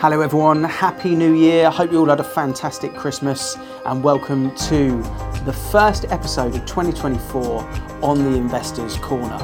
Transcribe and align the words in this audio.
Hello, 0.00 0.20
everyone. 0.20 0.62
Happy 0.62 1.16
New 1.16 1.34
Year. 1.34 1.66
I 1.66 1.70
hope 1.72 1.90
you 1.90 1.98
all 1.98 2.06
had 2.06 2.20
a 2.20 2.22
fantastic 2.22 2.94
Christmas 2.94 3.56
and 3.84 4.00
welcome 4.00 4.54
to 4.54 5.02
the 5.44 5.52
first 5.52 6.04
episode 6.10 6.54
of 6.54 6.64
2024 6.66 7.64
on 8.00 8.22
the 8.22 8.38
Investors 8.38 8.96
Corner. 8.98 9.34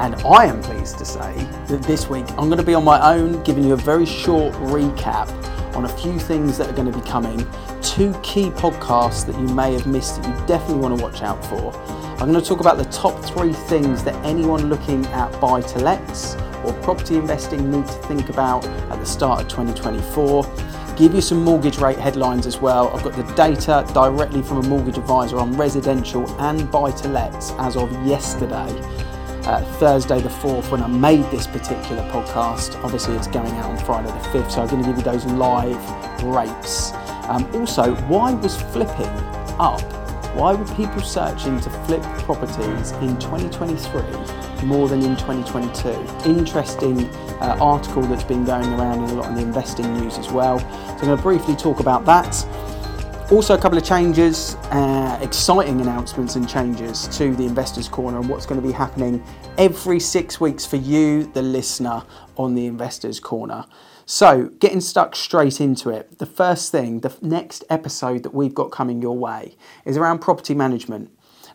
And 0.00 0.16
I 0.22 0.46
am 0.46 0.60
pleased 0.60 0.98
to 0.98 1.04
say 1.04 1.32
that 1.68 1.84
this 1.84 2.08
week 2.08 2.28
I'm 2.30 2.48
going 2.48 2.56
to 2.56 2.64
be 2.64 2.74
on 2.74 2.82
my 2.82 3.14
own, 3.14 3.44
giving 3.44 3.62
you 3.62 3.74
a 3.74 3.76
very 3.76 4.04
short 4.04 4.52
recap 4.54 5.30
on 5.76 5.84
a 5.84 5.88
few 5.88 6.18
things 6.18 6.58
that 6.58 6.68
are 6.68 6.72
going 6.72 6.90
to 6.90 6.98
be 6.98 7.08
coming, 7.08 7.38
two 7.80 8.12
key 8.24 8.50
podcasts 8.50 9.24
that 9.26 9.36
you 9.36 9.54
may 9.54 9.72
have 9.72 9.86
missed 9.86 10.20
that 10.20 10.28
you 10.28 10.46
definitely 10.48 10.80
want 10.80 10.98
to 10.98 11.00
watch 11.04 11.22
out 11.22 11.46
for. 11.46 11.72
I'm 12.20 12.32
going 12.32 12.42
to 12.42 12.44
talk 12.44 12.58
about 12.58 12.76
the 12.76 12.86
top 12.86 13.24
three 13.24 13.52
things 13.52 14.02
that 14.02 14.16
anyone 14.26 14.68
looking 14.68 15.06
at 15.06 15.40
buy 15.40 15.60
to 15.60 15.78
lets 15.78 16.34
or 16.64 16.72
property 16.82 17.16
investing 17.16 17.70
need 17.70 17.86
to 17.86 17.92
think 17.92 18.28
about 18.28 18.64
at 18.64 18.98
the 18.98 19.06
start 19.06 19.40
of 19.42 19.48
2024. 19.48 20.44
Give 20.96 21.14
you 21.14 21.20
some 21.22 21.42
mortgage 21.42 21.78
rate 21.78 21.98
headlines 21.98 22.46
as 22.46 22.58
well. 22.58 22.88
I've 22.94 23.02
got 23.02 23.14
the 23.14 23.34
data 23.34 23.84
directly 23.94 24.42
from 24.42 24.58
a 24.58 24.62
mortgage 24.68 24.98
advisor 24.98 25.38
on 25.38 25.56
residential 25.56 26.28
and 26.40 26.70
buy 26.70 26.90
to 26.90 27.08
lets 27.08 27.50
as 27.52 27.76
of 27.76 27.90
yesterday. 28.06 28.68
Uh, 29.44 29.64
Thursday 29.78 30.20
the 30.20 30.28
4th 30.28 30.70
when 30.70 30.82
I 30.82 30.86
made 30.86 31.24
this 31.30 31.46
particular 31.46 32.02
podcast. 32.10 32.80
Obviously, 32.84 33.16
it's 33.16 33.26
going 33.26 33.50
out 33.52 33.70
on 33.70 33.78
Friday 33.84 34.08
the 34.08 34.28
5th, 34.28 34.52
so 34.52 34.62
I'm 34.62 34.68
going 34.68 34.82
to 34.82 34.88
give 34.88 34.98
you 34.98 35.02
those 35.02 35.24
live 35.24 36.22
rates. 36.22 36.92
Um, 37.28 37.50
also, 37.54 37.94
why 38.06 38.34
was 38.34 38.60
flipping 38.60 39.08
up? 39.58 39.82
Why 40.36 40.54
were 40.54 40.74
people 40.76 41.00
searching 41.00 41.58
to 41.60 41.70
flip 41.86 42.02
properties 42.20 42.92
in 42.92 43.18
2023 43.18 44.41
more 44.62 44.88
than 44.88 45.02
in 45.02 45.16
2022? 45.16 46.28
Interesting 46.28 47.04
uh, 47.40 47.56
article 47.60 48.02
that's 48.02 48.24
been 48.24 48.44
going 48.44 48.66
around 48.74 49.04
in 49.04 49.10
a 49.10 49.14
lot 49.14 49.28
of 49.28 49.34
the 49.34 49.42
investing 49.42 49.92
news 49.98 50.18
as 50.18 50.30
well. 50.30 50.58
So 50.58 50.66
I'm 50.66 50.98
going 50.98 51.16
to 51.16 51.22
briefly 51.22 51.56
talk 51.56 51.80
about 51.80 52.04
that. 52.06 52.44
Also, 53.30 53.54
a 53.54 53.58
couple 53.58 53.78
of 53.78 53.84
changes, 53.84 54.56
uh, 54.72 55.18
exciting 55.22 55.80
announcements 55.80 56.36
and 56.36 56.46
changes 56.46 57.08
to 57.16 57.34
the 57.34 57.46
Investors 57.46 57.88
Corner 57.88 58.18
and 58.18 58.28
what's 58.28 58.44
going 58.44 58.60
to 58.60 58.66
be 58.66 58.74
happening 58.74 59.24
every 59.56 59.98
six 59.98 60.38
weeks 60.38 60.66
for 60.66 60.76
you, 60.76 61.24
the 61.32 61.40
listener, 61.40 62.02
on 62.36 62.54
the 62.54 62.66
Investors 62.66 63.18
Corner. 63.20 63.64
So, 64.04 64.50
getting 64.58 64.82
stuck 64.82 65.16
straight 65.16 65.62
into 65.62 65.88
it, 65.88 66.18
the 66.18 66.26
first 66.26 66.70
thing, 66.70 67.00
the 67.00 67.16
next 67.22 67.64
episode 67.70 68.22
that 68.24 68.34
we've 68.34 68.54
got 68.54 68.70
coming 68.70 69.00
your 69.00 69.16
way 69.16 69.56
is 69.86 69.96
around 69.96 70.18
property 70.18 70.54
management. 70.54 71.10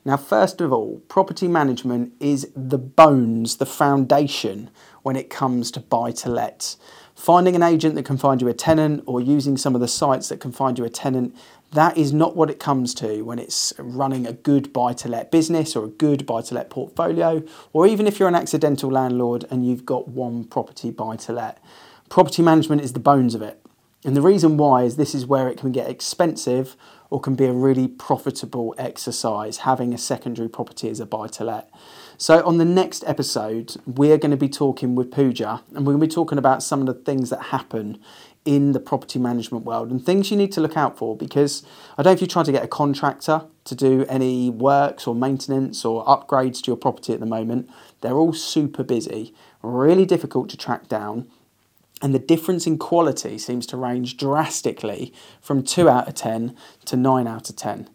Now, 0.07 0.15
first 0.15 0.61
of 0.61 0.71
all, 0.71 1.01
property 1.09 1.49
management 1.49 2.13
is 2.21 2.49
the 2.55 2.77
bones, 2.77 3.57
the 3.57 3.65
foundation 3.65 4.69
when 5.03 5.17
it 5.17 5.29
comes 5.29 5.69
to 5.71 5.81
buy 5.81 6.11
to 6.11 6.29
let. 6.29 6.77
Finding 7.13 7.57
an 7.57 7.61
agent 7.61 7.95
that 7.95 8.05
can 8.05 8.17
find 8.17 8.41
you 8.41 8.47
a 8.47 8.53
tenant 8.53 9.03
or 9.05 9.19
using 9.19 9.57
some 9.57 9.75
of 9.75 9.81
the 9.81 9.87
sites 9.89 10.29
that 10.29 10.39
can 10.39 10.53
find 10.53 10.79
you 10.79 10.85
a 10.85 10.89
tenant, 10.89 11.35
that 11.73 11.97
is 11.97 12.13
not 12.13 12.37
what 12.37 12.49
it 12.49 12.57
comes 12.57 12.93
to 12.93 13.23
when 13.23 13.37
it's 13.37 13.73
running 13.77 14.25
a 14.25 14.31
good 14.31 14.71
buy 14.71 14.93
to 14.93 15.09
let 15.09 15.29
business 15.29 15.75
or 15.75 15.83
a 15.83 15.89
good 15.89 16.25
buy 16.25 16.39
to 16.39 16.55
let 16.55 16.69
portfolio, 16.69 17.43
or 17.73 17.85
even 17.85 18.07
if 18.07 18.17
you're 18.17 18.29
an 18.29 18.33
accidental 18.35 18.89
landlord 18.89 19.43
and 19.51 19.67
you've 19.67 19.85
got 19.85 20.07
one 20.07 20.45
property 20.45 20.89
buy 20.89 21.17
to 21.17 21.33
let. 21.33 21.61
Property 22.07 22.41
management 22.41 22.79
is 22.81 22.93
the 22.93 22.99
bones 23.01 23.35
of 23.35 23.41
it. 23.41 23.61
And 24.05 24.15
the 24.15 24.21
reason 24.21 24.55
why 24.55 24.83
is 24.83 24.95
this 24.95 25.13
is 25.13 25.25
where 25.25 25.49
it 25.49 25.57
can 25.57 25.73
get 25.73 25.89
expensive 25.89 26.77
or 27.09 27.19
can 27.19 27.35
be 27.35 27.45
a 27.45 27.53
really 27.53 27.87
profitable 27.87 28.75
exercise 28.77 29.59
having 29.59 29.93
a 29.93 29.97
secondary 29.97 30.49
property 30.49 30.89
as 30.89 30.99
a 30.99 31.05
buy 31.05 31.27
to 31.27 31.43
let. 31.43 31.69
So, 32.17 32.43
on 32.45 32.57
the 32.57 32.65
next 32.65 33.03
episode, 33.05 33.75
we're 33.85 34.17
going 34.17 34.31
to 34.31 34.37
be 34.37 34.49
talking 34.49 34.95
with 34.95 35.11
Pooja 35.11 35.61
and 35.75 35.85
we're 35.85 35.93
going 35.93 36.01
to 36.01 36.07
be 36.07 36.13
talking 36.13 36.37
about 36.37 36.63
some 36.63 36.81
of 36.81 36.87
the 36.87 36.93
things 36.93 37.29
that 37.29 37.43
happen 37.43 37.99
in 38.47 38.71
the 38.71 38.79
property 38.79 39.19
management 39.19 39.65
world 39.65 39.91
and 39.91 40.03
things 40.03 40.31
you 40.31 40.37
need 40.37 40.53
to 40.53 40.61
look 40.61 40.77
out 40.77 40.97
for 40.97 41.17
because 41.17 41.63
I 41.97 42.01
don't 42.01 42.11
know 42.11 42.13
if 42.13 42.21
you're 42.21 42.29
trying 42.29 42.45
to 42.45 42.53
get 42.53 42.63
a 42.63 42.67
contractor 42.67 43.43
to 43.65 43.75
do 43.75 44.05
any 44.07 44.49
works 44.49 45.05
or 45.05 45.13
maintenance 45.13 45.83
or 45.83 46.05
upgrades 46.05 46.61
to 46.63 46.67
your 46.67 46.77
property 46.77 47.13
at 47.13 47.19
the 47.19 47.25
moment, 47.25 47.69
they're 47.99 48.15
all 48.15 48.31
super 48.31 48.83
busy, 48.83 49.33
really 49.61 50.05
difficult 50.05 50.49
to 50.49 50.57
track 50.57 50.87
down 50.87 51.27
and 52.01 52.13
the 52.13 52.19
difference 52.19 52.67
in 52.67 52.77
quality 52.77 53.37
seems 53.37 53.65
to 53.67 53.77
range 53.77 54.17
drastically 54.17 55.13
from 55.41 55.63
2 55.63 55.89
out 55.89 56.07
of 56.07 56.13
10 56.15 56.55
to 56.85 56.95
9 56.95 57.27
out 57.27 57.49
of 57.49 57.55
10. 57.55 57.89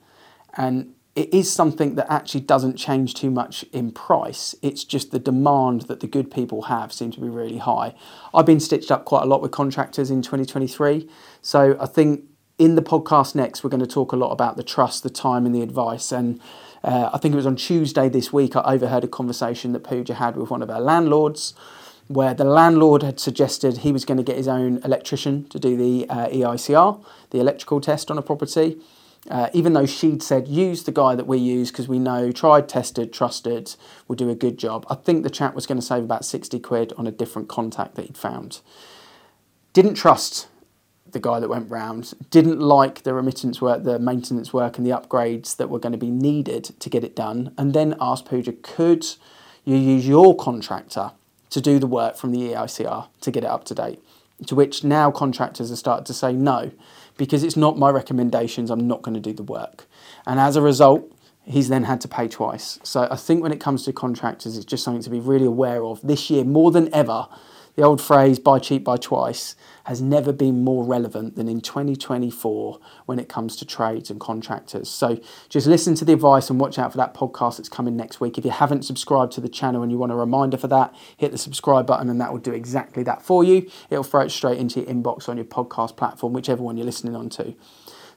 And 0.57 0.95
it 1.15 1.33
is 1.33 1.53
something 1.53 1.95
that 1.97 2.11
actually 2.11 2.41
doesn't 2.41 2.77
change 2.77 3.15
too 3.15 3.31
much 3.31 3.65
in 3.73 3.93
price. 3.93 4.55
It's 4.63 4.83
just 4.83 5.11
the 5.11 5.19
demand 5.19 5.83
that 5.83 6.01
the 6.01 6.07
good 6.07 6.31
people 6.31 6.63
have 6.63 6.93
seems 6.93 7.17
to 7.17 7.21
be 7.21 7.29
really 7.29 7.59
high. 7.59 7.95
I've 8.33 8.47
been 8.47 8.61
stitched 8.61 8.91
up 8.91 9.05
quite 9.05 9.23
a 9.23 9.27
lot 9.27 9.43
with 9.43 9.51
contractors 9.51 10.11
in 10.11 10.23
2023. 10.23 11.09
So 11.43 11.77
I 11.79 11.87
think 11.87 12.25
in 12.59 12.77
the 12.77 12.83
podcast 12.83 13.35
next, 13.35 13.63
we're 13.63 13.71
going 13.71 13.81
to 13.81 13.87
talk 13.87 14.13
a 14.13 14.17
lot 14.17 14.31
about 14.31 14.57
the 14.57 14.63
trust, 14.63 15.03
the 15.03 15.11
time, 15.11 15.45
and 15.45 15.55
the 15.55 15.63
advice. 15.63 16.13
And 16.13 16.41
uh, 16.83 17.11
I 17.13 17.19
think 17.19 17.35
it 17.35 17.37
was 17.37 17.47
on 17.47 17.57
Tuesday 17.57 18.09
this 18.09 18.33
week, 18.33 18.57
I 18.57 18.63
overheard 18.63 19.05
a 19.05 19.09
conversation 19.09 19.73
that 19.73 19.81
Pooja 19.81 20.15
had 20.15 20.37
with 20.37 20.51
one 20.51 20.63
of 20.63 20.71
our 20.71 20.81
landlords 20.81 21.55
where 22.13 22.35
the 22.35 22.45
landlord 22.45 23.03
had 23.03 23.19
suggested 23.19 23.79
he 23.79 23.93
was 23.93 24.05
going 24.05 24.19
to 24.19 24.23
get 24.23 24.37
his 24.37 24.49
own 24.49 24.79
electrician 24.85 25.49
to 25.49 25.59
do 25.59 25.77
the 25.77 26.09
uh, 26.09 26.29
EICR, 26.29 27.03
the 27.31 27.41
electrical 27.41 27.81
test 27.81 28.11
on 28.11 28.19
a 28.19 28.23
property. 28.23 28.79
Uh, 29.31 29.49
even 29.53 29.73
though 29.73 29.87
she'd 29.87 30.21
said 30.21 30.49
use 30.49 30.83
the 30.83 30.91
guy 30.91 31.15
that 31.15 31.29
we 31.29 31.39
use 31.39 31.71
because 31.71 31.87
we 31.87 31.99
know 32.01 32.33
tried, 32.33 32.69
tested, 32.69 33.13
trusted, 33.13 33.77
will 34.09 34.17
do 34.17 34.29
a 34.29 34.35
good 34.35 34.59
job. 34.59 34.85
I 34.91 34.97
think 34.97 35.23
the 35.23 35.31
chap 35.31 35.55
was 35.55 35.65
going 35.65 35.79
to 35.79 35.87
save 35.87 36.03
about 36.03 36.25
60 36.25 36.59
quid 36.59 36.93
on 36.97 37.07
a 37.07 37.13
different 37.13 37.49
contact 37.49 37.95
that 37.95 38.07
he'd 38.07 38.17
found. 38.17 38.61
Didn't 39.73 39.95
trust 39.95 40.49
the 41.13 41.21
guy 41.21 41.39
that 41.39 41.49
went 41.49 41.71
round, 41.71 42.15
didn't 42.31 42.59
like 42.59 43.05
the 43.05 43.15
remittance 43.15 43.61
work, 43.61 43.85
the 43.85 43.99
maintenance 44.01 44.53
work, 44.53 44.77
and 44.77 44.85
the 44.85 44.91
upgrades 44.91 45.57
that 45.57 45.71
were 45.71 45.79
going 45.79 45.93
to 45.93 45.99
be 45.99 46.11
needed 46.11 46.65
to 46.81 46.91
get 46.91 47.05
it 47.05 47.15
done, 47.15 47.55
and 47.57 47.75
then 47.75 47.95
asked 48.01 48.25
Pooja, 48.25 48.53
could 48.53 49.07
you 49.65 49.77
use 49.77 50.09
your 50.09 50.35
contractor 50.35 51.13
to 51.53 51.61
do 51.61 51.79
the 51.79 51.87
work 51.87 52.17
from 52.17 52.33
the 52.33 52.39
EICR 52.39 53.09
to 53.21 53.31
get 53.31 53.45
it 53.45 53.51
up 53.51 53.65
to 53.65 53.75
date. 53.75 54.03
To 54.47 54.55
which 54.55 54.83
now 54.83 55.11
contractors 55.11 55.69
have 55.69 55.79
started 55.79 56.07
to 56.07 56.15
say 56.15 56.33
no, 56.33 56.73
because 57.17 57.45
it's 57.45 57.57
not 57.57 57.79
my 57.79 57.91
recommendations, 57.91 58.71
I'm 58.71 58.89
not 58.89 59.03
going 59.03 59.15
to 59.15 59.21
do 59.21 59.33
the 59.33 59.43
work. 59.43 59.87
And 60.27 60.41
as 60.41 60.57
a 60.57 60.63
result, 60.63 61.13
he's 61.45 61.69
then 61.69 61.85
had 61.85 62.01
to 62.01 62.09
pay 62.09 62.27
twice. 62.27 62.81
So 62.83 63.07
I 63.11 63.17
think 63.17 63.43
when 63.43 63.53
it 63.53 63.61
comes 63.61 63.85
to 63.85 63.93
contractors, 63.93 64.57
it's 64.57 64.65
just 64.65 64.83
something 64.83 65.03
to 65.03 65.11
be 65.11 65.21
really 65.21 65.45
aware 65.45 65.85
of 65.85 66.01
this 66.03 66.31
year 66.31 66.43
more 66.43 66.71
than 66.71 66.93
ever 66.95 67.29
the 67.75 67.83
old 67.83 68.01
phrase, 68.01 68.39
buy 68.39 68.59
cheap, 68.59 68.85
buy 68.85 68.97
twice, 68.97 69.57
has 69.85 70.03
never 70.03 70.33
been 70.33 70.63
more 70.63 70.85
relevant 70.85 71.37
than 71.37 71.49
in 71.49 71.61
2024 71.61 72.79
when 73.07 73.19
it 73.19 73.29
comes 73.29 73.57
to 73.57 73.65
trades 73.65 74.11
and 74.11 74.21
contractors. 74.21 74.89
So 74.89 75.21
just 75.49 75.67
listen 75.67 75.95
to 75.97 76.05
the 76.05 76.13
advice 76.13 76.51
and 76.51 76.61
watch 76.61 76.79
out 76.79 76.93
for 76.93 76.99
that 76.99 77.15
podcast 77.15 77.57
that's 77.57 77.69
coming 77.69 77.97
next 77.97 78.21
week. 78.21 78.37
If 78.39 78.45
you 78.45 78.51
haven't 78.51 78.85
subscribed 78.85 79.33
to 79.33 79.41
the 79.41 79.49
channel 79.49 79.83
and 79.83 79.91
you 79.91 79.99
want 79.99 80.13
a 80.13 80.17
reminder 80.17 80.57
for 80.57 80.69
that, 80.69 80.95
hit 81.17 81.33
the 81.33 81.39
subscribe 81.39 81.87
button 81.87 82.11
and 82.11 82.21
that 82.21 82.33
will 82.33 82.41
do 82.41 82.53
exactly 82.53 83.03
that 83.05 83.23
for 83.23 83.43
you. 83.43 83.69
It'll 83.91 84.05
throw 84.05 84.21
it 84.21 84.31
straight 84.31 84.59
into 84.59 84.81
your 84.81 84.89
inbox 84.89 85.29
on 85.29 85.37
your 85.37 85.47
podcast 85.47 85.97
platform, 85.97 86.33
whichever 86.33 86.63
one 86.63 86.77
you're 86.77 86.87
listening 86.87 87.17
on 87.17 87.31
to. 87.31 87.55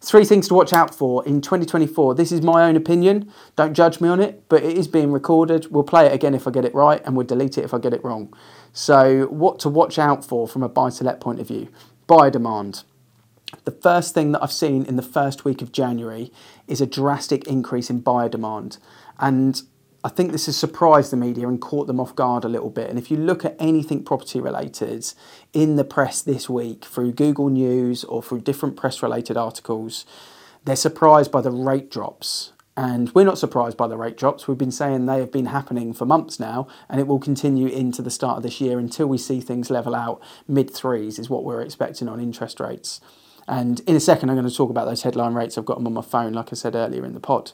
Three 0.05 0.23
things 0.23 0.47
to 0.49 0.53
watch 0.53 0.71
out 0.71 0.93
for 0.93 1.25
in 1.25 1.41
2024. 1.41 2.13
This 2.13 2.31
is 2.31 2.43
my 2.43 2.63
own 2.69 2.75
opinion. 2.75 3.33
Don't 3.55 3.73
judge 3.73 3.99
me 3.99 4.07
on 4.07 4.19
it, 4.19 4.43
but 4.49 4.61
it 4.61 4.77
is 4.77 4.88
being 4.88 5.11
recorded. 5.11 5.71
We'll 5.71 5.81
play 5.81 6.05
it 6.05 6.13
again 6.13 6.35
if 6.35 6.47
I 6.47 6.51
get 6.51 6.63
it 6.63 6.75
right, 6.75 7.01
and 7.03 7.16
we'll 7.17 7.25
delete 7.25 7.57
it 7.57 7.63
if 7.63 7.73
I 7.73 7.79
get 7.79 7.91
it 7.91 8.03
wrong. 8.03 8.31
So, 8.71 9.25
what 9.31 9.57
to 9.61 9.69
watch 9.69 9.97
out 9.97 10.23
for 10.23 10.47
from 10.47 10.61
a 10.61 10.69
buy 10.69 10.91
to 10.91 11.03
let 11.03 11.19
point 11.19 11.39
of 11.39 11.47
view? 11.47 11.69
Buyer 12.05 12.29
demand. 12.29 12.83
The 13.63 13.71
first 13.71 14.13
thing 14.13 14.31
that 14.33 14.44
I've 14.44 14.51
seen 14.51 14.85
in 14.85 14.95
the 14.95 15.01
first 15.01 15.44
week 15.44 15.63
of 15.63 15.71
January 15.71 16.31
is 16.67 16.81
a 16.81 16.85
drastic 16.85 17.47
increase 17.47 17.89
in 17.89 18.01
buyer 18.01 18.29
demand. 18.29 18.77
And 19.17 19.59
I 20.05 20.09
think 20.09 20.31
this 20.31 20.45
has 20.45 20.55
surprised 20.55 21.11
the 21.11 21.17
media 21.17 21.47
and 21.47 21.59
caught 21.59 21.88
them 21.88 21.99
off 21.99 22.16
guard 22.16 22.45
a 22.45 22.47
little 22.47 22.69
bit. 22.69 22.91
And 22.91 22.99
if 22.99 23.09
you 23.09 23.17
look 23.17 23.43
at 23.43 23.55
anything 23.57 24.03
property 24.03 24.39
related 24.39 25.11
in 25.51 25.77
the 25.77 25.83
press 25.83 26.21
this 26.21 26.47
week 26.47 26.85
through 26.85 27.13
Google 27.13 27.49
News 27.49 28.03
or 28.03 28.21
through 28.21 28.41
different 28.41 28.77
press 28.77 29.01
related 29.01 29.35
articles, 29.35 30.06
they're 30.63 30.75
surprised 30.75 31.31
by 31.31 31.41
the 31.41 31.50
rate 31.50 31.89
drops 31.89 32.53
and 32.77 33.09
we're 33.15 33.25
not 33.25 33.39
surprised 33.39 33.77
by 33.77 33.88
the 33.88 33.97
rate 33.97 34.15
drops. 34.15 34.47
We've 34.47 34.57
been 34.57 34.69
saying 34.69 35.07
they 35.07 35.18
have 35.18 35.31
been 35.31 35.47
happening 35.47 35.91
for 35.91 36.06
months 36.06 36.39
now, 36.39 36.68
and 36.89 37.00
it 37.00 37.07
will 37.07 37.19
continue 37.19 37.68
into 37.68 38.01
the 38.01 38.12
start 38.12 38.38
of 38.38 38.44
this 38.44 38.59
year 38.59 38.77
until 38.77 39.07
we 39.07 39.18
see 39.18 39.39
things 39.39 39.69
level 39.69 39.95
out. 39.95 40.21
Mid 40.47 40.69
threes 40.69 41.18
is 41.18 41.30
what 41.30 41.45
we're 41.45 41.62
expecting 41.62 42.09
on 42.09 42.19
interest 42.19 42.59
rates. 42.59 43.00
And 43.47 43.80
in 43.81 43.95
a 43.95 44.01
second, 44.01 44.30
I'm 44.30 44.35
going 44.35 44.50
to 44.50 44.53
talk 44.53 44.69
about 44.69 44.85
those 44.85 45.03
headline 45.03 45.35
rates. 45.35 45.57
I've 45.57 45.65
got 45.65 45.77
them 45.77 45.88
on 45.88 45.94
my 45.94 46.01
phone, 46.01 46.33
like 46.33 46.51
I 46.51 46.56
said 46.56 46.75
earlier 46.75 47.06
in 47.06 47.13
the 47.13 47.19
pod. 47.19 47.53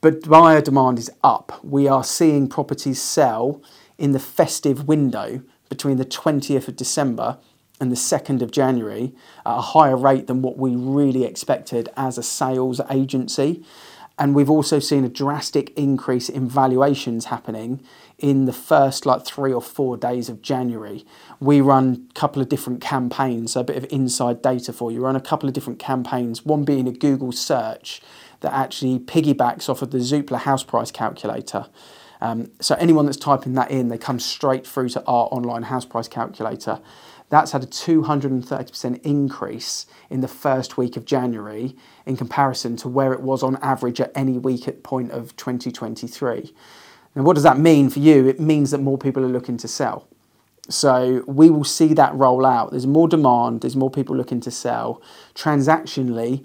But 0.00 0.26
buyer 0.28 0.62
demand 0.62 0.98
is 0.98 1.10
up. 1.22 1.62
We 1.62 1.86
are 1.86 2.04
seeing 2.04 2.48
properties 2.48 3.02
sell 3.02 3.62
in 3.98 4.12
the 4.12 4.18
festive 4.18 4.88
window 4.88 5.42
between 5.68 5.98
the 5.98 6.06
20th 6.06 6.68
of 6.68 6.76
December 6.76 7.38
and 7.80 7.92
the 7.92 7.96
2nd 7.96 8.40
of 8.40 8.50
January 8.50 9.12
at 9.44 9.58
a 9.58 9.60
higher 9.60 9.96
rate 9.96 10.26
than 10.26 10.40
what 10.42 10.56
we 10.56 10.74
really 10.74 11.24
expected 11.24 11.88
as 11.96 12.16
a 12.16 12.22
sales 12.22 12.80
agency. 12.90 13.64
and 14.18 14.34
we've 14.34 14.50
also 14.50 14.78
seen 14.78 15.02
a 15.02 15.08
drastic 15.08 15.72
increase 15.78 16.28
in 16.28 16.46
valuations 16.46 17.26
happening 17.26 17.80
in 18.18 18.44
the 18.44 18.52
first 18.52 19.06
like 19.06 19.24
three 19.24 19.50
or 19.50 19.62
four 19.62 19.96
days 19.96 20.28
of 20.28 20.42
January. 20.42 21.06
We 21.40 21.62
run 21.62 22.06
a 22.10 22.12
couple 22.12 22.42
of 22.42 22.50
different 22.50 22.82
campaigns, 22.82 23.52
so 23.52 23.60
a 23.60 23.64
bit 23.64 23.78
of 23.78 23.86
inside 23.90 24.42
data 24.42 24.74
for 24.74 24.92
you. 24.92 24.98
We 24.98 25.04
run 25.04 25.16
a 25.16 25.22
couple 25.22 25.48
of 25.48 25.54
different 25.54 25.78
campaigns, 25.78 26.44
one 26.44 26.64
being 26.64 26.86
a 26.86 26.92
Google 26.92 27.32
search 27.32 28.02
that 28.40 28.52
actually 28.52 28.98
piggybacks 28.98 29.68
off 29.68 29.82
of 29.82 29.90
the 29.90 29.98
Zoopla 29.98 30.38
house 30.38 30.64
price 30.64 30.90
calculator. 30.90 31.66
Um, 32.20 32.50
so 32.60 32.74
anyone 32.76 33.06
that's 33.06 33.18
typing 33.18 33.54
that 33.54 33.70
in, 33.70 33.88
they 33.88 33.98
come 33.98 34.20
straight 34.20 34.66
through 34.66 34.90
to 34.90 35.04
our 35.04 35.28
online 35.30 35.64
house 35.64 35.84
price 35.84 36.08
calculator. 36.08 36.80
That's 37.30 37.52
had 37.52 37.62
a 37.62 37.66
230% 37.66 39.02
increase 39.02 39.86
in 40.10 40.20
the 40.20 40.28
first 40.28 40.76
week 40.76 40.96
of 40.96 41.04
January 41.04 41.76
in 42.04 42.16
comparison 42.16 42.76
to 42.78 42.88
where 42.88 43.12
it 43.12 43.20
was 43.20 43.42
on 43.42 43.56
average 43.56 44.00
at 44.00 44.10
any 44.14 44.36
week 44.36 44.66
at 44.66 44.82
point 44.82 45.12
of 45.12 45.36
2023. 45.36 46.52
Now, 47.14 47.22
what 47.22 47.34
does 47.34 47.44
that 47.44 47.58
mean 47.58 47.88
for 47.88 48.00
you? 48.00 48.26
It 48.26 48.40
means 48.40 48.72
that 48.72 48.78
more 48.78 48.98
people 48.98 49.24
are 49.24 49.28
looking 49.28 49.56
to 49.58 49.68
sell. 49.68 50.08
So 50.68 51.24
we 51.26 51.50
will 51.50 51.64
see 51.64 51.94
that 51.94 52.14
roll 52.14 52.44
out. 52.44 52.70
There's 52.70 52.86
more 52.86 53.08
demand, 53.08 53.62
there's 53.62 53.76
more 53.76 53.90
people 53.90 54.16
looking 54.16 54.40
to 54.40 54.50
sell. 54.50 55.02
Transactionally, 55.34 56.44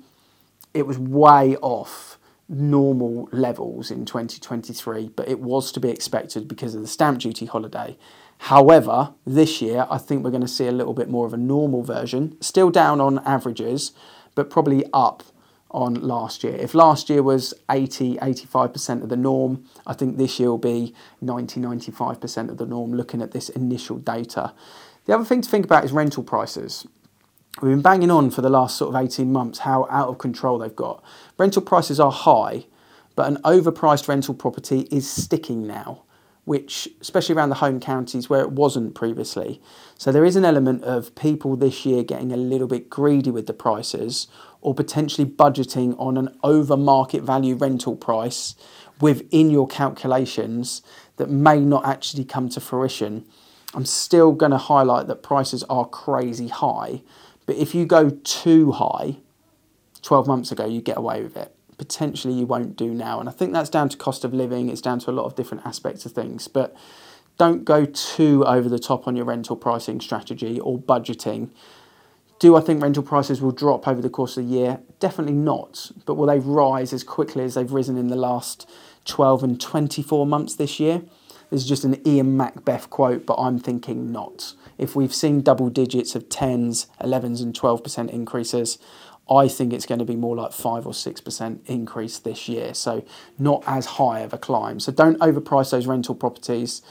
it 0.75 0.85
was 0.85 0.99
way 0.99 1.55
off 1.57 2.19
normal 2.47 3.27
levels 3.31 3.89
in 3.89 4.05
2023, 4.05 5.09
but 5.15 5.27
it 5.27 5.39
was 5.39 5.71
to 5.71 5.79
be 5.79 5.89
expected 5.89 6.47
because 6.47 6.75
of 6.75 6.81
the 6.81 6.87
stamp 6.87 7.19
duty 7.19 7.45
holiday. 7.45 7.97
However, 8.39 9.13
this 9.25 9.61
year 9.61 9.87
I 9.89 9.97
think 9.97 10.23
we're 10.23 10.31
going 10.31 10.41
to 10.41 10.47
see 10.47 10.67
a 10.67 10.71
little 10.71 10.93
bit 10.93 11.09
more 11.09 11.25
of 11.25 11.33
a 11.33 11.37
normal 11.37 11.81
version, 11.81 12.37
still 12.41 12.69
down 12.69 13.01
on 13.01 13.19
averages, 13.19 13.93
but 14.35 14.49
probably 14.49 14.85
up 14.93 15.23
on 15.71 15.95
last 15.95 16.43
year. 16.43 16.55
If 16.55 16.73
last 16.73 17.09
year 17.09 17.23
was 17.23 17.53
80, 17.69 18.17
85% 18.17 19.03
of 19.03 19.09
the 19.09 19.17
norm, 19.17 19.65
I 19.87 19.93
think 19.93 20.17
this 20.17 20.39
year 20.39 20.49
will 20.49 20.57
be 20.57 20.93
90, 21.21 21.59
95% 21.59 22.49
of 22.49 22.57
the 22.57 22.65
norm 22.65 22.93
looking 22.93 23.21
at 23.21 23.31
this 23.31 23.49
initial 23.49 23.97
data. 23.97 24.53
The 25.05 25.13
other 25.13 25.25
thing 25.25 25.41
to 25.41 25.49
think 25.49 25.65
about 25.65 25.85
is 25.85 25.91
rental 25.91 26.23
prices. 26.23 26.85
We've 27.61 27.71
been 27.71 27.81
banging 27.81 28.11
on 28.11 28.31
for 28.31 28.41
the 28.41 28.49
last 28.49 28.77
sort 28.77 28.93
of 28.93 29.01
18 29.01 29.31
months 29.31 29.59
how 29.59 29.87
out 29.89 30.09
of 30.09 30.17
control 30.17 30.57
they've 30.57 30.75
got. 30.75 31.03
Rental 31.37 31.61
prices 31.61 31.99
are 31.99 32.11
high, 32.11 32.65
but 33.15 33.27
an 33.27 33.37
overpriced 33.43 34.07
rental 34.07 34.33
property 34.33 34.87
is 34.91 35.09
sticking 35.09 35.65
now 35.65 36.03
which, 36.45 36.87
especially 37.01 37.35
around 37.35 37.49
the 37.49 37.55
home 37.55 37.79
counties 37.79 38.29
where 38.29 38.41
it 38.41 38.51
wasn't 38.51 38.93
previously. 38.93 39.59
So 39.97 40.11
there 40.11 40.23
is 40.23 40.35
an 40.35 40.45
element 40.45 40.83
of 40.83 41.13
people 41.15 41.55
this 41.55 41.85
year 41.85 42.03
getting 42.03 42.31
a 42.31 42.37
little 42.37 42.67
bit 42.67 42.89
greedy 42.89 43.31
with 43.31 43.47
the 43.47 43.53
prices 43.53 44.27
or 44.61 44.73
potentially 44.73 45.27
budgeting 45.27 45.99
on 45.99 46.17
an 46.17 46.37
over 46.43 46.77
market 46.77 47.23
value 47.23 47.55
rental 47.55 47.95
price 47.95 48.55
within 49.01 49.49
your 49.49 49.67
calculations 49.67 50.83
that 51.17 51.29
may 51.29 51.59
not 51.59 51.85
actually 51.85 52.23
come 52.23 52.47
to 52.49 52.61
fruition. 52.61 53.25
I'm 53.73 53.85
still 53.85 54.31
going 54.31 54.51
to 54.51 54.57
highlight 54.57 55.07
that 55.07 55.23
prices 55.23 55.63
are 55.63 55.85
crazy 55.85 56.47
high, 56.47 57.01
but 57.45 57.55
if 57.55 57.75
you 57.75 57.85
go 57.85 58.09
too 58.09 58.71
high, 58.73 59.17
12 60.01 60.27
months 60.27 60.51
ago, 60.51 60.65
you 60.65 60.81
get 60.81 60.97
away 60.97 61.23
with 61.23 61.35
it 61.35 61.55
potentially 61.77 62.33
you 62.33 62.45
won't 62.45 62.75
do 62.75 62.93
now. 62.93 63.19
And 63.19 63.27
I 63.27 63.31
think 63.31 63.53
that's 63.53 63.69
down 63.69 63.89
to 63.89 63.97
cost 63.97 64.23
of 64.23 64.33
living, 64.33 64.69
it's 64.69 64.81
down 64.81 64.99
to 64.99 65.11
a 65.11 65.13
lot 65.13 65.25
of 65.25 65.35
different 65.35 65.65
aspects 65.65 66.05
of 66.05 66.11
things. 66.11 66.47
But 66.47 66.75
don't 67.37 67.65
go 67.65 67.85
too 67.85 68.45
over 68.45 68.69
the 68.69 68.79
top 68.79 69.07
on 69.07 69.15
your 69.15 69.25
rental 69.25 69.55
pricing 69.55 69.99
strategy 69.99 70.59
or 70.59 70.77
budgeting. 70.77 71.49
Do 72.39 72.55
I 72.55 72.61
think 72.61 72.81
rental 72.81 73.03
prices 73.03 73.41
will 73.41 73.51
drop 73.51 73.87
over 73.87 74.01
the 74.01 74.09
course 74.09 74.37
of 74.37 74.45
the 74.45 74.53
year? 74.53 74.79
Definitely 74.99 75.35
not. 75.35 75.91
But 76.05 76.15
will 76.15 76.27
they 76.27 76.39
rise 76.39 76.93
as 76.93 77.03
quickly 77.03 77.43
as 77.43 77.55
they've 77.55 77.71
risen 77.71 77.97
in 77.97 78.07
the 78.07 78.15
last 78.15 78.69
12 79.05 79.43
and 79.43 79.61
24 79.61 80.25
months 80.25 80.55
this 80.55 80.79
year? 80.79 81.01
Is 81.51 81.65
just 81.65 81.83
an 81.83 82.05
Ian 82.07 82.35
Macbeth 82.35 82.89
quote, 82.89 83.25
but 83.25 83.35
I'm 83.35 83.59
thinking 83.59 84.11
not. 84.11 84.53
If 84.77 84.95
we've 84.95 85.13
seen 85.13 85.41
double 85.41 85.69
digits 85.69 86.15
of 86.15 86.27
10s, 86.27 86.87
11s, 87.01 87.41
and 87.41 87.53
12% 87.53 88.09
increases, 88.09 88.77
I 89.29 89.47
think 89.47 89.73
it's 89.73 89.85
going 89.85 89.99
to 89.99 90.05
be 90.05 90.15
more 90.15 90.35
like 90.35 90.51
5 90.51 90.85
or 90.85 90.93
6% 90.93 91.59
increase 91.65 92.19
this 92.19 92.47
year. 92.47 92.73
So, 92.73 93.03
not 93.39 93.63
as 93.65 93.85
high 93.85 94.19
of 94.19 94.33
a 94.33 94.37
climb. 94.37 94.79
So, 94.79 94.91
don't 94.91 95.19
overprice 95.19 95.71
those 95.71 95.87
rental 95.87 96.15
properties. 96.15 96.81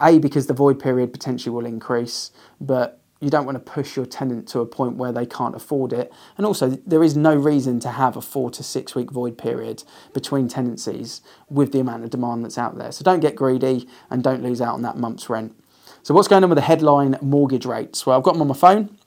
A, 0.00 0.18
because 0.18 0.46
the 0.46 0.54
void 0.54 0.78
period 0.78 1.12
potentially 1.12 1.54
will 1.54 1.66
increase, 1.66 2.30
but 2.60 3.01
you 3.22 3.30
don't 3.30 3.46
want 3.46 3.54
to 3.54 3.72
push 3.72 3.96
your 3.96 4.04
tenant 4.04 4.48
to 4.48 4.60
a 4.60 4.66
point 4.66 4.96
where 4.96 5.12
they 5.12 5.24
can't 5.24 5.54
afford 5.54 5.92
it. 5.92 6.12
And 6.36 6.44
also, 6.44 6.70
there 6.70 7.02
is 7.02 7.16
no 7.16 7.34
reason 7.34 7.80
to 7.80 7.90
have 7.90 8.16
a 8.16 8.20
four 8.20 8.50
to 8.50 8.62
six 8.62 8.94
week 8.94 9.10
void 9.10 9.38
period 9.38 9.84
between 10.12 10.48
tenancies 10.48 11.22
with 11.48 11.72
the 11.72 11.80
amount 11.80 12.04
of 12.04 12.10
demand 12.10 12.44
that's 12.44 12.58
out 12.58 12.76
there. 12.76 12.92
So, 12.92 13.04
don't 13.04 13.20
get 13.20 13.36
greedy 13.36 13.88
and 14.10 14.22
don't 14.22 14.42
lose 14.42 14.60
out 14.60 14.74
on 14.74 14.82
that 14.82 14.96
month's 14.96 15.30
rent. 15.30 15.54
So, 16.02 16.14
what's 16.14 16.28
going 16.28 16.42
on 16.42 16.50
with 16.50 16.56
the 16.56 16.62
headline 16.62 17.16
mortgage 17.22 17.64
rates? 17.64 18.04
Well, 18.04 18.18
I've 18.18 18.24
got 18.24 18.32
them 18.32 18.42
on 18.42 18.48
my 18.48 18.54
phone. 18.54 18.98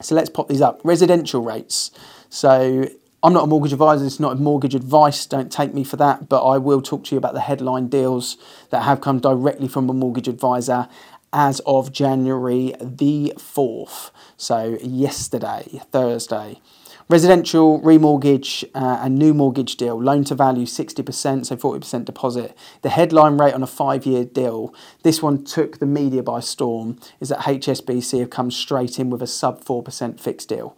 So 0.00 0.14
let's 0.14 0.30
pop 0.30 0.48
these 0.48 0.60
up. 0.60 0.80
Residential 0.84 1.42
rates. 1.42 1.90
So 2.28 2.88
I'm 3.22 3.32
not 3.32 3.44
a 3.44 3.46
mortgage 3.46 3.72
advisor, 3.72 4.04
it's 4.04 4.18
not 4.18 4.32
a 4.32 4.36
mortgage 4.36 4.74
advice, 4.74 5.26
don't 5.26 5.52
take 5.52 5.72
me 5.72 5.84
for 5.84 5.96
that, 5.96 6.28
but 6.28 6.44
I 6.44 6.58
will 6.58 6.82
talk 6.82 7.04
to 7.04 7.14
you 7.14 7.18
about 7.18 7.34
the 7.34 7.40
headline 7.40 7.86
deals 7.86 8.36
that 8.70 8.82
have 8.82 9.00
come 9.00 9.20
directly 9.20 9.68
from 9.68 9.88
a 9.88 9.92
mortgage 9.92 10.26
advisor 10.26 10.88
as 11.32 11.60
of 11.60 11.92
January 11.92 12.74
the 12.80 13.32
4th. 13.36 14.10
So 14.36 14.78
yesterday, 14.82 15.82
Thursday. 15.90 16.60
Residential 17.08 17.80
remortgage 17.80 18.64
uh, 18.74 19.00
and 19.02 19.18
new 19.18 19.34
mortgage 19.34 19.76
deal, 19.76 20.00
loan 20.00 20.24
to 20.24 20.34
value 20.34 20.64
60%, 20.64 21.46
so 21.46 21.56
40% 21.56 22.04
deposit. 22.04 22.56
The 22.82 22.90
headline 22.90 23.38
rate 23.38 23.54
on 23.54 23.62
a 23.62 23.66
five 23.66 24.06
year 24.06 24.24
deal, 24.24 24.74
this 25.02 25.20
one 25.20 25.44
took 25.44 25.78
the 25.78 25.86
media 25.86 26.22
by 26.22 26.40
storm, 26.40 26.98
is 27.20 27.28
that 27.28 27.40
HSBC 27.40 28.20
have 28.20 28.30
come 28.30 28.50
straight 28.50 28.98
in 28.98 29.10
with 29.10 29.20
a 29.20 29.26
sub 29.26 29.62
4% 29.62 30.20
fixed 30.20 30.48
deal. 30.48 30.76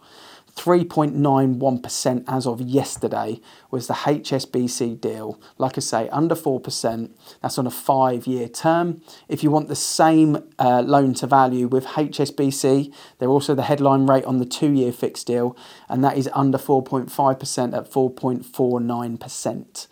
3.91% 0.55 2.23
as 2.27 2.47
of 2.47 2.61
yesterday 2.61 3.39
was 3.71 3.87
the 3.87 3.93
HSBC 3.93 4.99
deal. 5.01 5.39
Like 5.57 5.77
I 5.77 5.81
say, 5.81 6.09
under 6.09 6.33
4%. 6.33 7.11
That's 7.41 7.57
on 7.57 7.67
a 7.67 7.71
five 7.71 8.25
year 8.25 8.47
term. 8.47 9.01
If 9.27 9.43
you 9.43 9.51
want 9.51 9.67
the 9.67 9.75
same 9.75 10.37
uh, 10.57 10.81
loan 10.81 11.13
to 11.15 11.27
value 11.27 11.67
with 11.67 11.85
HSBC, 11.85 12.93
they're 13.19 13.29
also 13.29 13.53
the 13.53 13.63
headline 13.63 14.07
rate 14.07 14.23
on 14.25 14.37
the 14.37 14.45
two 14.45 14.71
year 14.71 14.93
fixed 14.93 15.27
deal, 15.27 15.57
and 15.89 16.03
that 16.03 16.17
is 16.17 16.29
under 16.33 16.57
4.5% 16.57 17.77
at 17.77 17.91
4.49%. 17.91 19.87